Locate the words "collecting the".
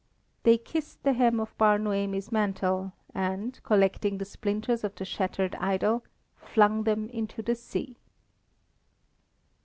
3.61-4.25